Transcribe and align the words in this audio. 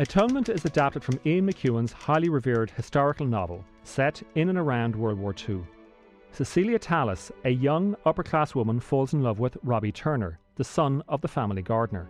Atonement 0.00 0.48
is 0.48 0.64
adapted 0.64 1.02
from 1.02 1.18
Ian 1.26 1.44
McEwan's 1.44 1.90
highly 1.90 2.28
revered 2.28 2.70
historical 2.70 3.26
novel 3.26 3.64
set 3.82 4.22
in 4.36 4.48
and 4.48 4.56
around 4.56 4.94
World 4.94 5.18
War 5.18 5.34
II. 5.48 5.64
Cecilia 6.30 6.78
Tallis, 6.78 7.32
a 7.44 7.50
young 7.50 7.96
upper 8.06 8.22
class 8.22 8.54
woman, 8.54 8.78
falls 8.78 9.12
in 9.12 9.24
love 9.24 9.40
with 9.40 9.56
Robbie 9.64 9.90
Turner, 9.90 10.38
the 10.54 10.62
son 10.62 11.02
of 11.08 11.20
the 11.20 11.26
family 11.26 11.62
gardener. 11.62 12.08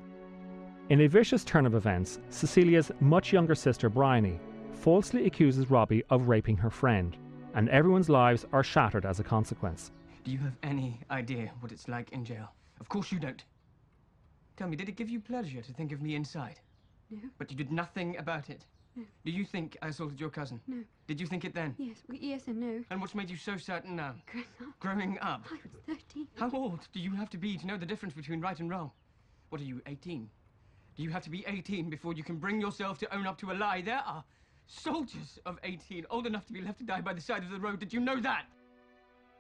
In 0.91 1.01
a 1.01 1.07
vicious 1.07 1.45
turn 1.45 1.65
of 1.65 1.75
events, 1.75 2.19
Cecilia's 2.29 2.93
much 3.01 3.33
younger 3.33 3.55
sister 3.55 3.89
Bryony 3.89 4.39
falsely 4.71 5.25
accuses 5.25 5.71
Robbie 5.71 6.05
of 6.11 6.29
raping 6.29 6.59
her 6.59 6.71
friend, 6.71 7.17
and 7.55 7.71
everyone's 7.71 8.11
lives 8.11 8.45
are 8.53 8.63
shattered 8.63 9.07
as 9.07 9.19
a 9.19 9.25
consequence. 9.25 9.93
Do 10.25 10.31
you 10.31 10.39
have 10.41 10.59
any 10.63 11.01
idea 11.11 11.53
what 11.61 11.73
it's 11.73 11.89
like 11.89 12.13
in 12.13 12.23
jail? 12.23 12.53
Of 12.81 12.91
course 12.91 13.11
you 13.11 13.19
don't. 13.19 13.43
Tell 14.59 14.69
me, 14.69 14.77
did 14.77 14.91
it 14.91 14.97
give 14.97 15.09
you 15.09 15.21
pleasure 15.21 15.63
to 15.63 15.73
think 15.73 15.93
of 15.93 16.03
me 16.03 16.17
inside? 16.17 16.61
No. 17.11 17.29
But 17.39 17.51
you 17.51 17.57
did 17.57 17.73
nothing 17.73 18.17
about 18.19 18.51
it. 18.51 18.65
No. 18.97 19.05
Do 19.25 19.31
you 19.31 19.45
think 19.45 19.77
I 19.83 19.89
assaulted 19.89 20.21
your 20.21 20.31
cousin? 20.31 20.61
No. 20.67 20.79
Did 21.07 21.21
you 21.21 21.27
think 21.27 21.45
it 21.45 21.55
then? 21.55 21.75
Yes, 21.79 21.99
well, 22.09 22.19
yes 22.21 22.49
and 22.49 22.59
no. 22.61 22.85
And 22.91 23.01
what's 23.01 23.15
made 23.15 23.31
you 23.31 23.37
so 23.37 23.57
certain 23.57 23.97
now? 23.97 24.15
Growing 24.33 24.47
up. 24.61 24.81
Growing 24.81 25.19
up? 25.21 25.45
I 25.51 25.55
was 25.91 26.03
13. 26.15 26.27
How 26.37 26.51
old 26.51 26.81
do 26.93 27.01
you 27.01 27.13
have 27.13 27.31
to 27.31 27.39
be 27.39 27.57
to 27.57 27.67
know 27.67 27.77
the 27.77 27.87
difference 27.87 28.15
between 28.15 28.41
right 28.41 28.59
and 28.59 28.69
wrong? 28.69 28.91
What 29.51 29.61
are 29.61 29.65
you, 29.65 29.81
18? 29.87 30.29
Do 30.97 31.03
you 31.03 31.11
have 31.11 31.23
to 31.23 31.31
be 31.31 31.45
18 31.47 31.89
before 31.89 32.13
you 32.13 32.25
can 32.25 32.37
bring 32.37 32.61
yourself 32.61 32.99
to 32.99 33.15
own 33.15 33.27
up 33.27 33.39
to 33.39 33.53
a 33.53 33.55
lie? 33.55 33.83
There 33.83 34.03
are 34.05 34.25
soldiers 34.67 35.39
of 35.47 35.59
18 35.63 36.05
old 36.11 36.27
enough 36.27 36.45
to 36.47 36.53
be 36.53 36.61
left 36.61 36.79
to 36.79 36.85
die 36.85 37.01
by 37.01 37.13
the 37.13 37.21
side 37.21 37.45
of 37.45 37.51
the 37.51 37.61
road. 37.61 37.79
Did 37.79 37.93
you 37.93 38.01
know 38.01 38.21
that? 38.21 38.47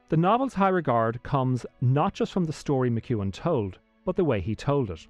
The 0.08 0.16
novel's 0.16 0.54
high 0.54 0.68
regard 0.68 1.22
comes 1.22 1.66
not 1.80 2.14
just 2.14 2.32
from 2.32 2.44
the 2.44 2.52
story 2.52 2.90
McEwan 2.90 3.32
told, 3.32 3.78
but 4.06 4.16
the 4.16 4.24
way 4.24 4.40
he 4.40 4.54
told 4.54 4.90
it. 4.90 5.06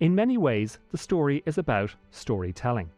In 0.00 0.14
many 0.14 0.38
ways, 0.38 0.78
the 0.90 0.98
story 0.98 1.42
is 1.44 1.58
about 1.58 1.94
storytelling. 2.10 2.90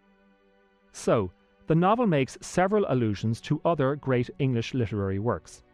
So, 0.93 1.33
the 1.67 1.75
novel 1.75 2.07
makes 2.07 2.39
several 2.41 2.87
allusions 2.89 3.41
to 3.43 3.61
other 3.65 3.97
great 3.97 4.31
English 4.39 4.73
literary 4.73 5.19
works. 5.19 5.65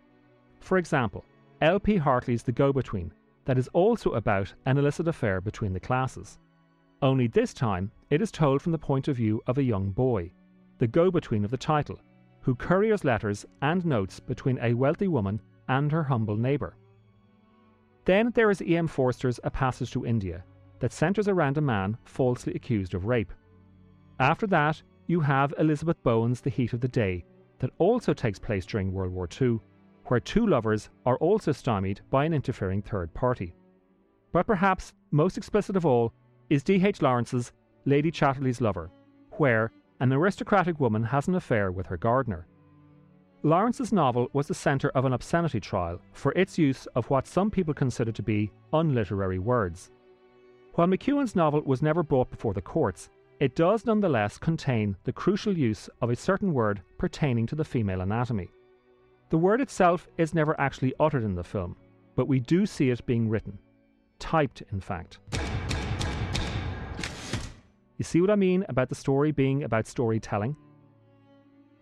For 0.61 0.79
example, 0.79 1.25
L.P. 1.61 1.97
Hartley's 1.97 2.43
The 2.43 2.53
Go 2.53 2.73
Between, 2.73 3.13
that 3.45 3.59
is 3.59 3.69
also 3.75 4.13
about 4.13 4.55
an 4.65 4.79
illicit 4.79 5.07
affair 5.07 5.43
between 5.43 5.75
the 5.75 5.81
classes. 5.81 6.39
Only 7.03 7.27
this 7.27 7.53
time, 7.53 7.91
it 8.09 8.23
is 8.23 8.31
told 8.31 8.63
from 8.63 8.73
the 8.73 8.79
point 8.79 9.07
of 9.09 9.17
view 9.17 9.43
of 9.47 9.59
a 9.59 9.63
young 9.63 9.91
boy, 9.91 10.33
the 10.79 10.87
go 10.87 11.11
between 11.11 11.45
of 11.45 11.51
the 11.51 11.57
title, 11.59 12.01
who 12.41 12.55
couriers 12.55 13.05
letters 13.05 13.45
and 13.61 13.85
notes 13.85 14.19
between 14.19 14.59
a 14.63 14.73
wealthy 14.73 15.09
woman 15.09 15.43
and 15.69 15.93
her 15.93 16.05
humble 16.05 16.37
neighbour. 16.37 16.77
Then 18.07 18.31
there 18.31 18.51
is 18.51 18.63
E.M. 18.63 18.87
Forster's 18.87 19.39
A 19.45 19.51
Passage 19.51 19.91
to 19.91 20.07
India, 20.07 20.43
that 20.81 20.93
centres 20.93 21.29
around 21.29 21.59
a 21.59 21.63
man 21.63 21.97
falsely 22.05 22.55
accused 22.55 22.95
of 22.95 23.07
rape. 23.07 23.33
After 24.21 24.47
that, 24.49 24.83
you 25.07 25.21
have 25.21 25.55
Elizabeth 25.59 26.03
Bowen's 26.03 26.41
The 26.41 26.51
Heat 26.51 26.73
of 26.73 26.81
the 26.81 26.89
Day, 26.89 27.25
that 27.59 27.71
also 27.79 28.13
takes 28.13 28.39
place 28.39 28.67
during 28.67 28.93
World 28.93 29.13
War 29.13 29.29
II, 29.41 29.59
where 30.07 30.21
two 30.21 30.47
lovers 30.47 30.91
are 31.05 31.17
also 31.19 31.53
stymied 31.53 32.01
by 32.11 32.25
an 32.25 32.33
interfering 32.33 32.83
third 32.83 33.13
party. 33.15 33.55
But 34.33 34.47
perhaps 34.47 34.95
most 35.11 35.37
explicit 35.37 35.77
of 35.77 35.87
all 35.87 36.13
is 36.51 36.63
D.H. 36.63 37.03
Lawrence's 37.03 37.53
Lady 37.85 38.11
Chatterley's 38.11 38.61
Lover, 38.61 38.91
where 39.33 39.71
an 40.01 40.13
aristocratic 40.13 40.79
woman 40.81 41.03
has 41.03 41.29
an 41.29 41.35
affair 41.35 41.73
with 41.73 41.87
her 41.87 41.97
gardener. 41.97 42.47
Lawrence's 43.43 43.93
novel 43.93 44.29
was 44.33 44.49
the 44.49 44.55
centre 44.55 44.91
of 44.91 45.05
an 45.05 45.13
obscenity 45.13 45.61
trial 45.61 46.01
for 46.13 46.33
its 46.33 46.59
use 46.59 46.87
of 46.95 47.09
what 47.09 47.27
some 47.27 47.51
people 47.51 47.75
consider 47.75 48.13
to 48.13 48.23
be 48.23 48.51
unliterary 48.73 49.39
words. 49.39 49.91
While 50.75 50.87
McEwan's 50.87 51.35
novel 51.35 51.63
was 51.63 51.83
never 51.83 52.03
brought 52.03 52.31
before 52.31 52.55
the 52.55 52.63
courts, 52.63 53.11
it 53.41 53.55
does 53.55 53.85
nonetheless 53.85 54.39
contain 54.39 54.97
the 55.05 55.13
crucial 55.13 55.57
use 55.57 55.89
of 56.01 56.11
a 56.11 56.17
certain 56.17 56.53
word 56.53 56.83
pertaining 56.99 57.47
to 57.47 57.55
the 57.55 57.65
female 57.65 58.01
anatomy. 58.01 58.51
The 59.31 59.39
word 59.39 59.61
itself 59.61 60.09
is 60.19 60.35
never 60.35 60.59
actually 60.61 60.95
uttered 60.99 61.25
in 61.25 61.35
the 61.35 61.45
film, 61.45 61.77
but 62.17 62.27
we 62.27 62.41
do 62.41 62.67
see 62.67 62.91
it 62.91 63.05
being 63.07 63.29
written. 63.29 63.59
Typed, 64.19 64.63
in 64.73 64.81
fact. 64.81 65.19
You 67.97 68.05
see 68.05 68.21
what 68.21 68.31
I 68.31 68.37
mean 68.37 68.65
about 68.69 68.89
the 68.89 68.95
story 68.95 69.33
being 69.33 69.65
about 69.65 69.87
storytelling? 69.87 70.57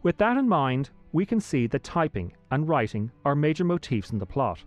With 0.03 0.17
that 0.19 0.37
in 0.37 0.49
mind, 0.49 0.91
we 1.13 1.27
can 1.27 1.41
see 1.41 1.67
that 1.69 1.85
typing 1.85 2.33
and 2.51 2.69
writing 2.69 3.11
are 3.25 3.35
major 3.35 3.65
motifs 3.65 4.11
in 4.11 4.19
the 4.19 4.27
plot. 4.27 4.63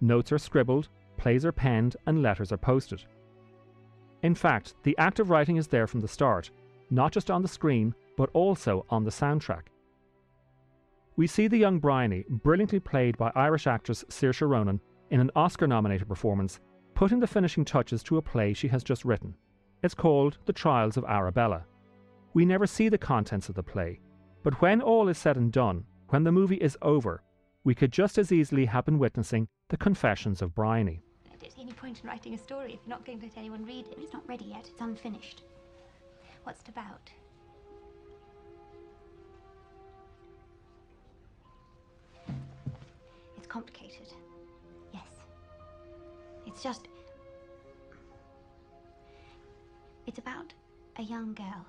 Notes 0.00 0.32
are 0.32 0.38
scribbled, 0.38 0.88
plays 1.16 1.44
are 1.44 1.52
penned, 1.52 1.96
and 2.06 2.22
letters 2.22 2.52
are 2.52 2.58
posted. 2.58 3.04
In 4.22 4.34
fact, 4.34 4.74
the 4.82 4.96
act 4.98 5.20
of 5.20 5.30
writing 5.30 5.56
is 5.56 5.68
there 5.68 5.86
from 5.86 6.00
the 6.00 6.08
start, 6.08 6.50
not 6.90 7.12
just 7.12 7.30
on 7.30 7.42
the 7.42 7.48
screen, 7.48 7.94
but 8.16 8.30
also 8.32 8.84
on 8.90 9.04
the 9.04 9.10
soundtrack. 9.10 9.64
We 11.16 11.26
see 11.26 11.48
the 11.48 11.58
young 11.58 11.78
Bryony, 11.78 12.24
brilliantly 12.28 12.80
played 12.80 13.16
by 13.16 13.32
Irish 13.34 13.66
actress 13.66 14.04
Saoirse 14.08 14.48
Ronan, 14.48 14.80
in 15.10 15.20
an 15.20 15.30
Oscar 15.34 15.66
nominated 15.66 16.08
performance, 16.08 16.60
putting 16.94 17.20
the 17.20 17.26
finishing 17.26 17.64
touches 17.64 18.02
to 18.04 18.18
a 18.18 18.22
play 18.22 18.52
she 18.52 18.68
has 18.68 18.84
just 18.84 19.04
written. 19.04 19.34
It's 19.82 19.94
called 19.94 20.38
The 20.46 20.52
Trials 20.52 20.96
of 20.96 21.04
Arabella. 21.04 21.64
We 22.34 22.44
never 22.44 22.66
see 22.66 22.88
the 22.88 22.98
contents 22.98 23.48
of 23.48 23.54
the 23.54 23.62
play, 23.62 24.00
but 24.42 24.60
when 24.60 24.80
all 24.80 25.08
is 25.08 25.18
said 25.18 25.36
and 25.36 25.52
done, 25.52 25.84
when 26.08 26.24
the 26.24 26.32
movie 26.32 26.56
is 26.56 26.76
over, 26.82 27.22
we 27.64 27.74
could 27.74 27.92
just 27.92 28.18
as 28.18 28.32
easily 28.32 28.66
have 28.66 28.84
been 28.84 28.98
witnessing 28.98 29.48
the 29.68 29.76
confessions 29.76 30.42
of 30.42 30.54
Bryony. 30.54 31.02
See 31.58 31.64
any 31.64 31.72
point 31.72 32.00
in 32.00 32.08
writing 32.08 32.34
a 32.34 32.38
story 32.38 32.74
if 32.74 32.78
you're 32.86 32.96
not 32.96 33.04
going 33.04 33.18
to 33.18 33.26
let 33.26 33.36
anyone 33.36 33.66
read 33.66 33.86
it. 33.88 33.98
It's 34.00 34.12
not 34.12 34.22
ready 34.28 34.44
yet, 34.44 34.68
it's 34.68 34.80
unfinished. 34.80 35.42
What's 36.44 36.60
it 36.60 36.68
about? 36.68 37.10
It's 43.36 43.48
complicated. 43.48 44.06
Yes. 44.94 45.02
It's 46.46 46.62
just. 46.62 46.86
It's 50.06 50.20
about 50.20 50.52
a 51.00 51.02
young 51.02 51.34
girl. 51.34 51.66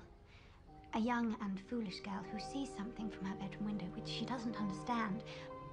A 0.94 1.00
young 1.00 1.34
and 1.42 1.58
foolish 1.68 1.98
girl 2.00 2.24
who 2.32 2.38
sees 2.38 2.68
something 2.76 3.10
from 3.10 3.26
her 3.26 3.34
bedroom 3.40 3.66
window 3.66 3.86
which 3.96 4.08
she 4.08 4.24
doesn't 4.24 4.56
understand, 4.56 5.24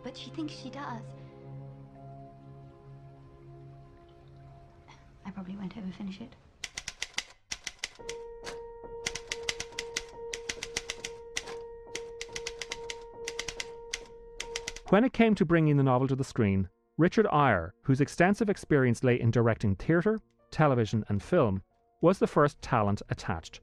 but 0.03 0.17
she 0.17 0.31
thinks 0.31 0.55
she 0.55 0.71
does. 0.71 1.03
Probably 5.37 5.55
won't 5.55 5.77
ever 5.77 5.91
finish 5.95 6.19
it. 6.19 6.35
When 14.89 15.03
it 15.03 15.13
came 15.13 15.35
to 15.35 15.45
bringing 15.45 15.77
the 15.77 15.83
novel 15.83 16.07
to 16.07 16.15
the 16.15 16.23
screen, 16.23 16.67
Richard 16.97 17.27
Eyre, 17.31 17.75
whose 17.83 18.01
extensive 18.01 18.49
experience 18.49 19.03
lay 19.03 19.21
in 19.21 19.29
directing 19.29 19.75
theatre, 19.75 20.17
television, 20.49 21.05
and 21.07 21.21
film, 21.21 21.61
was 22.01 22.17
the 22.17 22.25
first 22.25 22.59
talent 22.63 23.03
attached. 23.11 23.61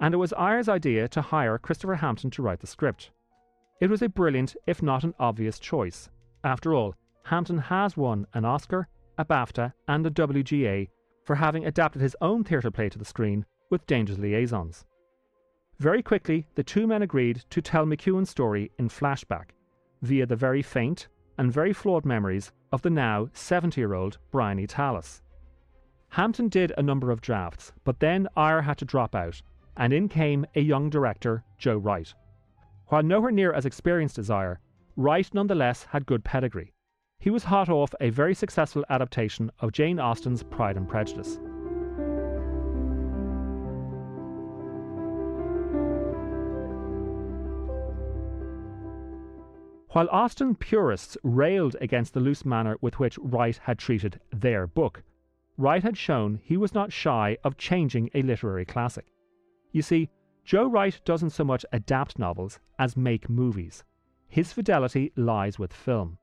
And 0.00 0.14
it 0.14 0.16
was 0.16 0.32
Eyre's 0.32 0.70
idea 0.70 1.08
to 1.08 1.20
hire 1.20 1.58
Christopher 1.58 1.96
Hampton 1.96 2.30
to 2.30 2.42
write 2.42 2.60
the 2.60 2.66
script. 2.66 3.10
It 3.82 3.90
was 3.90 4.00
a 4.00 4.08
brilliant, 4.08 4.56
if 4.66 4.82
not 4.82 5.04
an 5.04 5.12
obvious, 5.20 5.58
choice. 5.58 6.08
After 6.42 6.72
all, 6.72 6.94
Hampton 7.24 7.58
has 7.58 7.98
won 7.98 8.26
an 8.32 8.46
Oscar, 8.46 8.88
a 9.18 9.24
BAFTA, 9.24 9.72
and 9.88 10.06
a 10.06 10.10
WGA 10.10 10.88
for 11.24 11.36
having 11.36 11.64
adapted 11.64 12.02
his 12.02 12.16
own 12.20 12.44
theatre 12.44 12.70
play 12.70 12.88
to 12.88 12.98
the 12.98 13.04
screen 13.04 13.44
with 13.70 13.86
Dangerous 13.86 14.18
Liaisons. 14.18 14.84
Very 15.78 16.02
quickly, 16.02 16.46
the 16.54 16.62
two 16.62 16.86
men 16.86 17.02
agreed 17.02 17.44
to 17.50 17.60
tell 17.60 17.84
McEwan's 17.84 18.30
story 18.30 18.70
in 18.78 18.88
flashback 18.88 19.50
via 20.02 20.26
the 20.26 20.36
very 20.36 20.62
faint 20.62 21.08
and 21.38 21.52
very 21.52 21.72
flawed 21.72 22.04
memories 22.04 22.52
of 22.72 22.82
the 22.82 22.90
now 22.90 23.28
70 23.32 23.80
year 23.80 23.94
old 23.94 24.18
Bryony 24.30 24.66
Tallis. 24.66 25.22
Hampton 26.10 26.48
did 26.48 26.72
a 26.76 26.82
number 26.82 27.10
of 27.10 27.20
drafts, 27.20 27.72
but 27.84 28.00
then 28.00 28.28
Eyre 28.36 28.62
had 28.62 28.78
to 28.78 28.84
drop 28.84 29.14
out, 29.14 29.42
and 29.76 29.92
in 29.92 30.08
came 30.08 30.46
a 30.54 30.60
young 30.60 30.88
director, 30.88 31.44
Joe 31.58 31.76
Wright. 31.76 32.14
While 32.86 33.02
nowhere 33.02 33.32
near 33.32 33.52
as 33.52 33.66
experienced 33.66 34.18
as 34.18 34.30
Eyre, 34.30 34.60
Wright 34.96 35.28
nonetheless 35.34 35.84
had 35.90 36.06
good 36.06 36.24
pedigree. 36.24 36.72
He 37.18 37.30
was 37.30 37.44
hot 37.44 37.68
off 37.68 37.92
a 38.00 38.10
very 38.10 38.34
successful 38.34 38.84
adaptation 38.88 39.50
of 39.60 39.72
Jane 39.72 39.98
Austen's 39.98 40.42
Pride 40.42 40.76
and 40.76 40.88
Prejudice. 40.88 41.40
While 49.96 50.08
Austen 50.10 50.54
purists 50.54 51.16
railed 51.22 51.74
against 51.80 52.12
the 52.12 52.20
loose 52.20 52.44
manner 52.44 52.76
with 52.82 52.98
which 52.98 53.18
Wright 53.18 53.56
had 53.56 53.78
treated 53.78 54.20
their 54.30 54.66
book, 54.66 55.02
Wright 55.56 55.82
had 55.82 55.96
shown 55.96 56.38
he 56.44 56.58
was 56.58 56.74
not 56.74 56.92
shy 56.92 57.38
of 57.42 57.56
changing 57.56 58.10
a 58.12 58.20
literary 58.20 58.66
classic. 58.66 59.06
You 59.72 59.80
see, 59.80 60.10
Joe 60.44 60.66
Wright 60.66 61.00
doesn't 61.06 61.30
so 61.30 61.44
much 61.44 61.64
adapt 61.72 62.18
novels 62.18 62.60
as 62.78 62.96
make 62.96 63.30
movies. 63.30 63.84
His 64.28 64.52
fidelity 64.52 65.12
lies 65.16 65.58
with 65.58 65.72
film. 65.72 66.18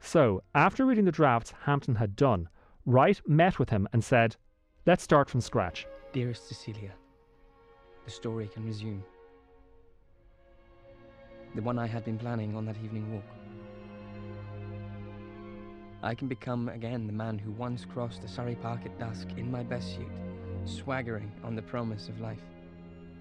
So, 0.00 0.42
after 0.54 0.86
reading 0.86 1.04
the 1.04 1.12
drafts 1.12 1.52
Hampton 1.64 1.96
had 1.96 2.16
done, 2.16 2.48
Wright 2.84 3.20
met 3.26 3.58
with 3.58 3.70
him 3.70 3.88
and 3.92 4.04
said, 4.04 4.36
Let's 4.86 5.02
start 5.02 5.28
from 5.28 5.40
scratch. 5.40 5.86
Dearest 6.12 6.46
Cecilia, 6.48 6.92
the 8.04 8.10
story 8.10 8.48
can 8.48 8.64
resume. 8.64 9.02
The 11.54 11.62
one 11.62 11.78
I 11.78 11.86
had 11.86 12.04
been 12.04 12.18
planning 12.18 12.54
on 12.54 12.64
that 12.66 12.76
evening 12.84 13.12
walk. 13.12 13.24
I 16.02 16.14
can 16.14 16.28
become 16.28 16.68
again 16.68 17.06
the 17.06 17.12
man 17.12 17.38
who 17.38 17.50
once 17.50 17.84
crossed 17.84 18.22
the 18.22 18.28
Surrey 18.28 18.54
Park 18.54 18.80
at 18.84 18.98
dusk 18.98 19.26
in 19.36 19.50
my 19.50 19.64
best 19.64 19.96
suit, 19.96 20.06
swaggering 20.64 21.32
on 21.42 21.56
the 21.56 21.62
promise 21.62 22.08
of 22.08 22.20
life. 22.20 22.42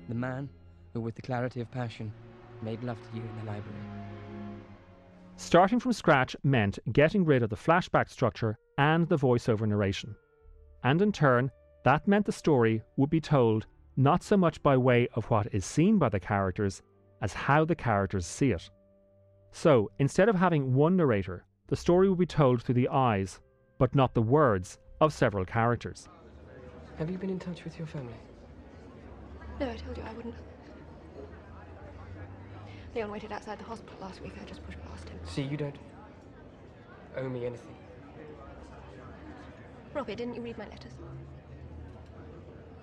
The 0.08 0.16
man 0.16 0.50
who, 0.94 1.02
with 1.02 1.16
the 1.16 1.24
clarity 1.24 1.62
of 1.62 1.72
passion, 1.72 2.14
made 2.62 2.84
love 2.84 3.00
to 3.10 3.18
you 3.18 3.24
in 3.24 3.40
the 3.40 3.52
library. 3.52 4.05
Starting 5.38 5.80
from 5.80 5.92
scratch 5.92 6.36
meant 6.44 6.80
getting 6.94 7.26
rid 7.26 7.44
of 7.44 7.50
the 7.50 7.56
flashback 7.58 8.10
structure 8.10 8.58
and 8.78 9.08
the 9.10 9.18
voiceover 9.18 9.68
narration. 9.68 10.16
And 10.84 11.02
in 11.02 11.12
turn, 11.12 11.52
that 11.84 12.08
meant 12.08 12.26
the 12.26 12.32
story 12.32 12.82
would 12.96 13.10
be 13.10 13.20
told 13.20 13.66
not 13.98 14.24
so 14.24 14.38
much 14.38 14.64
by 14.64 14.78
way 14.78 15.08
of 15.14 15.26
what 15.26 15.54
is 15.54 15.66
seen 15.66 15.98
by 15.98 16.10
the 16.10 16.20
characters 16.20 16.82
as 17.22 17.34
how 17.34 17.66
the 17.66 17.76
characters 17.76 18.26
see 18.26 18.52
it. 18.52 18.70
So, 19.52 19.92
instead 20.00 20.30
of 20.30 20.36
having 20.36 20.74
one 20.74 20.96
narrator, 20.96 21.46
the 21.68 21.76
story 21.76 22.08
will 22.08 22.16
be 22.16 22.26
told 22.26 22.62
through 22.62 22.76
the 22.76 22.90
eyes, 22.90 23.40
but 23.78 23.96
not 23.96 24.14
the 24.14 24.22
words, 24.22 24.80
of 25.02 25.14
several 25.14 25.46
characters. 25.46 26.08
Have 26.98 27.10
you 27.10 27.18
been 27.18 27.30
in 27.30 27.40
touch 27.40 27.64
with 27.66 27.78
your 27.78 27.88
family? 27.88 28.14
No, 29.60 29.70
I 29.70 29.76
told 29.76 29.98
you 29.98 30.04
I 30.04 30.14
wouldn't. 30.14 30.36
Leon 32.96 33.12
waited 33.12 33.32
outside 33.34 33.60
the 33.60 33.64
hospital 33.66 33.98
last 34.00 34.22
week. 34.22 34.32
I 34.42 34.46
just 34.46 34.66
pushed 34.66 34.78
past 34.90 35.10
him. 35.10 35.20
See, 35.26 35.42
you 35.42 35.58
don't 35.58 35.76
owe 37.18 37.28
me 37.28 37.46
anything. 37.46 37.76
Robbie, 39.94 40.16
didn't 40.16 40.36
you 40.36 40.42
read 40.42 40.58
my 40.58 40.66
letters? 40.66 40.94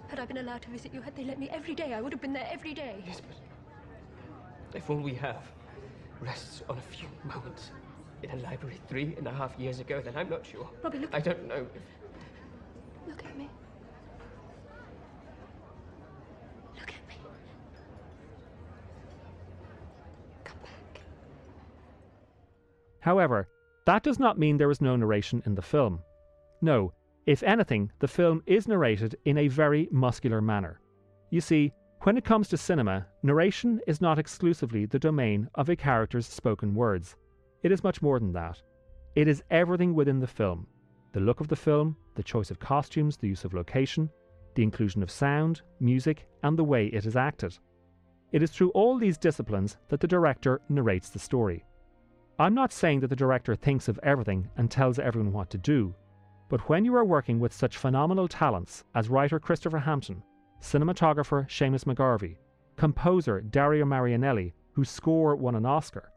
Had 0.08 0.20
I 0.20 0.26
been 0.26 0.38
allowed 0.38 0.60
to 0.62 0.70
visit 0.70 0.92
you, 0.92 1.00
had 1.00 1.16
they 1.16 1.24
let 1.24 1.38
me 1.38 1.48
every 1.50 1.74
day, 1.74 1.94
I 1.94 2.02
would 2.02 2.12
have 2.12 2.20
been 2.20 2.34
there 2.34 2.46
every 2.50 2.74
day. 2.74 3.02
Yes, 3.06 3.22
but 3.26 3.36
if 4.76 4.90
all 4.90 4.96
we 5.00 5.14
have 5.14 5.42
rests 6.20 6.62
on 6.68 6.76
a 6.76 6.80
few 6.80 7.08
moments 7.24 7.70
in 8.22 8.30
a 8.30 8.36
library 8.36 8.78
three 8.88 9.14
and 9.16 9.26
a 9.26 9.32
half 9.32 9.58
years 9.58 9.80
ago, 9.80 10.02
then 10.04 10.14
I'm 10.16 10.28
not 10.28 10.44
sure. 10.44 10.68
Robbie, 10.82 10.98
look. 10.98 11.14
I 11.14 11.20
don't 11.20 11.48
know 11.48 11.66
if 11.74 11.82
Look 13.08 13.24
at 13.24 13.36
me. 13.36 13.48
Look 16.78 16.88
at 16.90 17.08
me. 17.08 17.14
Come 20.44 20.56
back. 20.62 21.00
However, 23.02 23.48
that 23.84 24.04
does 24.04 24.20
not 24.20 24.38
mean 24.38 24.56
there 24.56 24.70
is 24.70 24.80
no 24.80 24.94
narration 24.94 25.42
in 25.44 25.56
the 25.56 25.60
film. 25.60 26.00
No, 26.60 26.92
if 27.26 27.42
anything, 27.42 27.90
the 27.98 28.06
film 28.06 28.44
is 28.46 28.68
narrated 28.68 29.16
in 29.24 29.38
a 29.38 29.48
very 29.48 29.88
muscular 29.90 30.40
manner. 30.40 30.80
You 31.30 31.40
see, 31.40 31.72
when 32.02 32.16
it 32.16 32.24
comes 32.24 32.48
to 32.48 32.56
cinema, 32.56 33.06
narration 33.24 33.80
is 33.88 34.00
not 34.00 34.20
exclusively 34.20 34.86
the 34.86 35.00
domain 35.00 35.48
of 35.56 35.68
a 35.68 35.74
character's 35.74 36.28
spoken 36.28 36.76
words. 36.76 37.16
It 37.64 37.72
is 37.72 37.82
much 37.82 38.02
more 38.02 38.20
than 38.20 38.32
that. 38.34 38.62
It 39.16 39.26
is 39.26 39.42
everything 39.50 39.94
within 39.94 40.20
the 40.20 40.26
film 40.26 40.66
the 41.12 41.20
look 41.20 41.40
of 41.40 41.48
the 41.48 41.56
film, 41.56 41.96
the 42.14 42.22
choice 42.22 42.50
of 42.50 42.58
costumes, 42.58 43.16
the 43.16 43.28
use 43.28 43.44
of 43.44 43.52
location, 43.52 44.08
the 44.54 44.62
inclusion 44.62 45.02
of 45.02 45.10
sound, 45.10 45.60
music, 45.80 46.26
and 46.42 46.58
the 46.58 46.64
way 46.64 46.86
it 46.86 47.04
is 47.04 47.16
acted. 47.16 47.58
It 48.30 48.42
is 48.42 48.50
through 48.50 48.70
all 48.70 48.96
these 48.96 49.18
disciplines 49.18 49.76
that 49.88 50.00
the 50.00 50.06
director 50.06 50.60
narrates 50.70 51.10
the 51.10 51.18
story. 51.18 51.64
I'm 52.42 52.54
not 52.54 52.72
saying 52.72 52.98
that 52.98 53.06
the 53.06 53.14
director 53.14 53.54
thinks 53.54 53.86
of 53.86 54.00
everything 54.02 54.48
and 54.56 54.68
tells 54.68 54.98
everyone 54.98 55.32
what 55.32 55.48
to 55.50 55.58
do, 55.58 55.94
but 56.48 56.68
when 56.68 56.84
you 56.84 56.92
are 56.96 57.04
working 57.04 57.38
with 57.38 57.52
such 57.52 57.76
phenomenal 57.76 58.26
talents 58.26 58.82
as 58.96 59.08
writer 59.08 59.38
Christopher 59.38 59.78
Hampton, 59.78 60.24
cinematographer 60.60 61.46
Seamus 61.46 61.84
McGarvey, 61.84 62.38
composer 62.74 63.42
Dario 63.42 63.84
Marianelli, 63.84 64.54
whose 64.72 64.90
score 64.90 65.36
won 65.36 65.54
an 65.54 65.64
Oscar, 65.64 66.10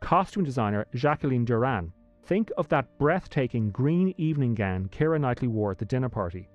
costume 0.00 0.44
designer 0.44 0.86
Jacqueline 0.94 1.44
Durran, 1.44 1.92
think 2.24 2.50
of 2.56 2.68
that 2.68 2.98
breathtaking 2.98 3.70
green 3.70 4.14
evening 4.16 4.54
gown 4.54 4.88
Keira 4.88 5.20
Knightley 5.20 5.48
wore 5.48 5.72
at 5.72 5.78
the 5.78 5.84
dinner 5.84 6.08
party. 6.08 6.48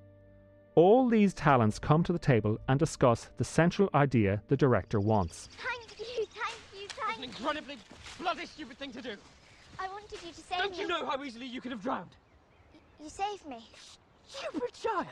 All 0.73 1.07
these 1.07 1.35
talents 1.35 1.77
come 1.77 2.01
to 2.05 2.13
the 2.13 2.17
table 2.17 2.57
and 2.67 2.79
discuss 2.79 3.29
the 3.37 3.43
central 3.43 3.87
idea 3.93 4.41
the 4.47 4.57
director 4.57 4.99
wants. 4.99 5.47
Thank 5.63 5.99
you, 5.99 6.25
thank 6.33 6.60
an 7.21 7.29
incredibly 7.29 7.77
bloody 8.19 8.45
stupid 8.45 8.77
thing 8.79 8.91
to 8.91 9.01
do. 9.01 9.15
I 9.79 9.87
wanted 9.89 10.11
you 10.11 10.31
to 10.31 10.41
save 10.41 10.57
Don't 10.57 10.71
me. 10.71 10.79
you 10.79 10.87
know 10.87 11.05
how 11.05 11.23
easily 11.23 11.45
you 11.45 11.61
could 11.61 11.71
have 11.71 11.81
drowned? 11.81 12.09
You 13.01 13.09
saved 13.09 13.47
me. 13.47 13.59
Stupid 14.27 14.73
child! 14.73 15.07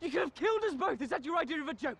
You 0.00 0.10
could 0.10 0.20
have 0.20 0.34
killed 0.34 0.62
us 0.64 0.74
both. 0.74 1.00
Is 1.00 1.08
that 1.10 1.24
your 1.24 1.36
idea 1.36 1.60
of 1.60 1.68
a 1.68 1.74
joke? 1.74 1.98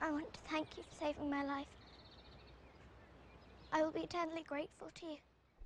I 0.00 0.10
want 0.10 0.32
to 0.32 0.40
thank 0.50 0.66
you 0.76 0.82
for 0.82 1.04
saving 1.04 1.30
my 1.30 1.44
life. 1.44 1.66
I 3.72 3.82
will 3.82 3.90
be 3.90 4.00
eternally 4.00 4.44
grateful 4.46 4.88
to 5.00 5.06
you. 5.06 5.16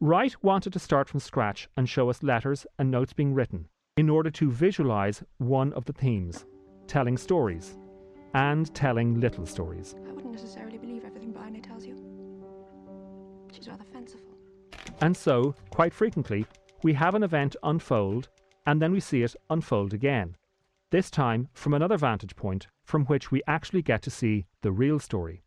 Wright 0.00 0.34
wanted 0.42 0.72
to 0.72 0.78
start 0.78 1.08
from 1.08 1.20
scratch 1.20 1.69
and 1.76 1.88
show 1.88 2.08
us 2.10 2.22
letters 2.22 2.66
and 2.78 2.90
notes 2.90 3.12
being 3.12 3.34
written 3.34 3.66
in 3.96 4.08
order 4.08 4.31
to 4.31 4.50
visualize 4.50 5.22
one 5.38 5.72
of 5.72 5.86
the 5.86 5.92
themes 5.92 6.44
telling 6.86 7.16
stories 7.16 7.76
and 8.34 8.72
telling 8.75 9.20
little 9.20 9.46
stories. 9.46 9.94
I 10.06 10.12
wouldn't 10.12 10.32
necessarily 10.32 10.78
believe 10.78 11.04
everything 11.04 11.32
Bryony 11.32 11.60
tells 11.60 11.84
you. 11.84 11.96
She's 13.52 13.69
rather 13.69 13.84
fanciful. 13.84 14.28
And 15.00 15.16
so, 15.16 15.54
quite 15.70 15.94
frequently, 15.94 16.46
we 16.82 16.92
have 16.94 17.14
an 17.14 17.22
event 17.22 17.56
unfold 17.62 18.28
and 18.66 18.82
then 18.82 18.92
we 18.92 19.00
see 19.00 19.22
it 19.22 19.34
unfold 19.50 19.94
again. 19.94 20.36
This 20.90 21.10
time 21.10 21.48
from 21.52 21.75
another 21.75 21.96
vantage 21.96 22.36
point 22.36 22.66
from 22.84 23.04
which 23.06 23.30
we 23.30 23.42
actually 23.46 23.82
get 23.82 24.02
to 24.02 24.10
see 24.10 24.46
the 24.62 24.72
real 24.72 24.98
story. 24.98 25.42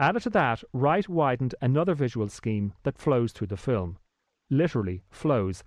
Added 0.00 0.22
to 0.22 0.30
that, 0.30 0.62
Wright 0.72 1.08
widened 1.08 1.56
another 1.60 1.94
visual 1.94 2.28
scheme 2.28 2.72
that 2.84 2.98
flows 2.98 3.32
through 3.32 3.48
the 3.48 3.56
film. 3.56 3.98
Literally 4.48 5.02
flows. 5.10 5.64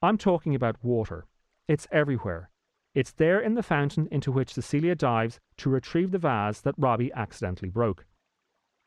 I'm 0.00 0.18
talking 0.18 0.54
about 0.54 0.82
water. 0.84 1.26
It's 1.66 1.88
everywhere. 1.90 2.51
It's 2.94 3.12
there 3.12 3.40
in 3.40 3.54
the 3.54 3.62
fountain 3.62 4.06
into 4.10 4.30
which 4.30 4.52
Cecilia 4.52 4.94
dives 4.94 5.40
to 5.58 5.70
retrieve 5.70 6.10
the 6.10 6.18
vase 6.18 6.60
that 6.60 6.74
Robbie 6.76 7.12
accidentally 7.14 7.70
broke. 7.70 8.06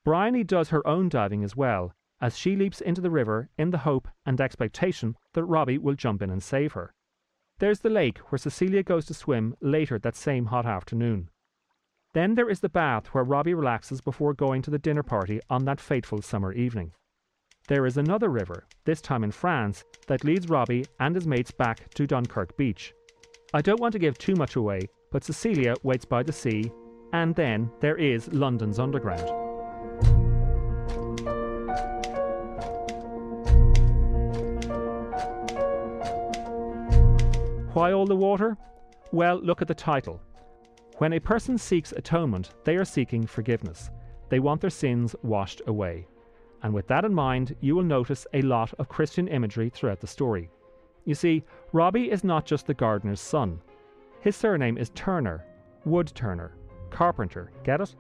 Bryony 0.04 0.44
does 0.44 0.70
her 0.70 0.86
own 0.88 1.10
diving 1.10 1.44
as 1.44 1.56
well, 1.56 1.94
as 2.22 2.38
she 2.38 2.56
leaps 2.56 2.82
into 2.82 3.02
the 3.02 3.10
river 3.10 3.50
in 3.58 3.72
the 3.72 3.80
hope 3.80 4.08
and 4.26 4.40
expectation 4.40 5.18
that 5.34 5.44
Robbie 5.46 5.80
will 5.80 5.96
jump 5.96 6.22
in 6.22 6.30
and 6.30 6.44
save 6.44 6.74
her. 6.74 6.94
There's 7.58 7.80
the 7.80 7.90
lake 7.90 8.20
where 8.30 8.38
Cecilia 8.38 8.84
goes 8.84 9.06
to 9.08 9.14
swim 9.14 9.56
later 9.60 9.98
that 10.00 10.16
same 10.16 10.46
hot 10.46 10.66
afternoon. 10.66 11.30
Then 12.14 12.36
there 12.36 12.50
is 12.50 12.60
the 12.60 12.70
bath 12.70 13.08
where 13.08 13.24
Robbie 13.24 13.54
relaxes 13.54 14.02
before 14.02 14.34
going 14.34 14.62
to 14.62 14.72
the 14.72 14.80
dinner 14.80 15.04
party 15.04 15.42
on 15.50 15.66
that 15.66 15.82
fateful 15.82 16.22
summer 16.22 16.54
evening. 16.54 16.92
There 17.68 17.86
is 17.86 17.98
another 17.98 18.30
river, 18.30 18.68
this 18.84 19.02
time 19.02 19.24
in 19.24 19.32
France, 19.32 19.84
that 20.08 20.24
leads 20.24 20.48
Robbie 20.48 20.86
and 21.00 21.16
his 21.16 21.26
mates 21.26 21.52
back 21.52 21.92
to 21.96 22.06
Dunkirk 22.06 22.56
Beach. 22.56 22.94
I 23.56 23.62
don't 23.62 23.80
want 23.80 23.94
to 23.94 24.00
give 24.00 24.18
too 24.18 24.36
much 24.36 24.58
away, 24.58 24.82
but 25.14 25.24
Cecilia 25.24 25.76
waits 25.82 26.04
by 26.04 26.24
the 26.24 26.34
sea, 26.34 26.70
and 27.14 27.34
then 27.34 27.72
there 27.80 27.96
is 27.96 28.28
London's 28.34 28.80
Underground. 28.80 29.30
Why 37.74 37.94
all 37.94 38.06
the 38.06 38.18
water? 38.18 38.58
Well, 39.14 39.40
look 39.40 39.62
at 39.62 39.70
the 39.70 39.74
title. 39.74 40.22
When 40.98 41.14
a 41.14 41.20
person 41.22 41.58
seeks 41.58 41.94
atonement, 41.94 42.50
they 42.66 42.76
are 42.76 42.84
seeking 42.84 43.26
forgiveness. 43.26 43.90
They 44.28 44.42
want 44.42 44.60
their 44.60 44.70
sins 44.70 45.16
washed 45.24 45.62
away. 45.66 46.08
And 46.62 46.74
with 46.74 46.88
that 46.88 47.06
in 47.06 47.14
mind, 47.14 47.56
you 47.62 47.78
will 47.78 47.84
notice 47.84 48.28
a 48.34 48.42
lot 48.42 48.74
of 48.80 48.90
Christian 48.90 49.30
imagery 49.30 49.70
throughout 49.70 50.02
the 50.02 50.08
story. 50.08 50.50
You 51.06 51.16
see, 51.16 51.44
Robbie 51.72 52.12
is 52.12 52.24
not 52.24 52.46
just 52.46 52.68
the 52.68 52.74
gardener's 52.74 53.22
son. 53.22 53.62
His 54.22 54.36
surname 54.36 54.78
is 54.78 54.90
Turner, 54.90 55.46
Wood 55.86 56.12
Turner, 56.16 56.56
Carpenter, 56.90 57.52
get 57.64 57.80
it? 57.80 57.96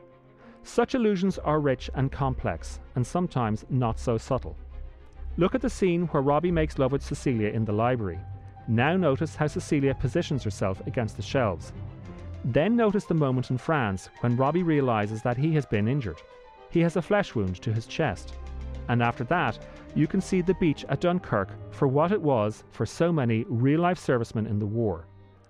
Such 0.63 0.95
allusions 0.95 1.37
are 1.37 1.59
rich 1.59 1.91
and 1.93 2.11
complex, 2.11 2.79
and 2.95 3.05
sometimes 3.05 3.63
not 3.69 3.99
so 3.99 4.17
subtle. 4.17 4.57
Look 5.37 5.53
at 5.53 5.61
the 5.61 5.69
scene 5.69 6.07
where 6.07 6.23
Robbie 6.23 6.51
makes 6.51 6.79
love 6.79 6.91
with 6.91 7.03
Cecilia 7.03 7.49
in 7.49 7.63
the 7.65 7.73
library. 7.73 8.19
Now 8.67 8.97
notice 8.97 9.35
how 9.35 9.45
Cecilia 9.45 9.93
positions 9.93 10.43
herself 10.43 10.81
against 10.87 11.17
the 11.17 11.21
shelves. 11.21 11.73
Then 12.43 12.75
notice 12.75 13.05
the 13.05 13.13
moment 13.13 13.51
in 13.51 13.57
France 13.59 14.09
when 14.21 14.37
Robbie 14.37 14.63
realizes 14.63 15.21
that 15.21 15.37
he 15.37 15.53
has 15.53 15.67
been 15.67 15.87
injured. 15.87 16.21
He 16.71 16.79
has 16.79 16.95
a 16.95 17.01
flesh 17.01 17.35
wound 17.35 17.61
to 17.61 17.71
his 17.71 17.85
chest. 17.85 18.33
And 18.87 19.01
after 19.01 19.23
that, 19.25 19.59
you 19.95 20.07
can 20.07 20.21
see 20.21 20.41
the 20.41 20.53
beach 20.55 20.85
at 20.89 21.01
Dunkirk 21.01 21.49
for 21.71 21.87
what 21.87 22.11
it 22.11 22.21
was 22.21 22.63
for 22.71 22.85
so 22.85 23.11
many 23.11 23.45
real 23.47 23.81
life 23.81 23.97
servicemen 23.97 24.47
in 24.47 24.59
the 24.59 24.65
war 24.65 25.07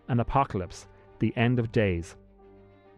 an 0.08 0.20
apocalypse, 0.20 0.88
the 1.18 1.36
end 1.36 1.58
of 1.58 1.72
days. 1.72 2.16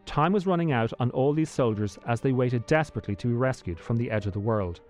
Time 0.05 0.33
was 0.33 0.45
running 0.45 0.73
out 0.73 0.91
on 0.99 1.09
all 1.11 1.33
these 1.33 1.49
soldiers 1.49 1.97
as 2.05 2.19
they 2.19 2.33
waited 2.33 2.65
desperately 2.65 3.15
to 3.15 3.27
be 3.27 3.33
rescued 3.33 3.79
from 3.79 3.95
the 3.95 4.11
edge 4.11 4.25
of 4.25 4.33
the 4.33 4.39
world. 4.39 4.81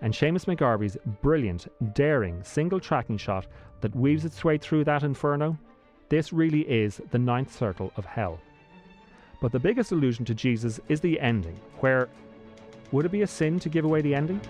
And 0.00 0.12
Seamus 0.12 0.46
McGarvey's 0.46 0.96
brilliant, 1.22 1.68
daring 1.94 2.42
single 2.42 2.80
tracking 2.80 3.18
shot 3.18 3.46
that 3.82 3.94
weaves 3.94 4.24
its 4.24 4.42
way 4.42 4.58
through 4.58 4.84
that 4.84 5.02
inferno, 5.02 5.58
this 6.08 6.32
really 6.32 6.62
is 6.62 7.00
the 7.10 7.18
ninth 7.18 7.56
circle 7.56 7.92
of 7.96 8.04
hell. 8.04 8.40
But 9.40 9.52
the 9.52 9.60
biggest 9.60 9.92
allusion 9.92 10.24
to 10.26 10.34
Jesus 10.34 10.80
is 10.88 11.00
the 11.00 11.20
ending, 11.20 11.58
where 11.78 12.08
would 12.92 13.06
it 13.06 13.12
be 13.12 13.22
a 13.22 13.26
sin 13.26 13.58
to 13.60 13.68
give 13.68 13.84
away 13.84 14.00
the 14.02 14.14
ending? 14.14 14.40